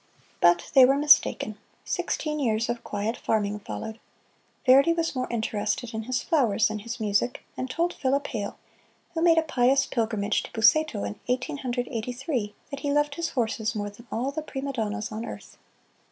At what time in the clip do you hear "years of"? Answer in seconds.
2.39-2.83